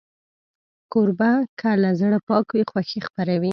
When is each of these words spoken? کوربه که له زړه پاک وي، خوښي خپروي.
کوربه 0.91 1.31
که 1.59 1.69
له 1.81 1.89
زړه 2.01 2.17
پاک 2.27 2.45
وي، 2.51 2.63
خوښي 2.71 2.99
خپروي. 3.07 3.49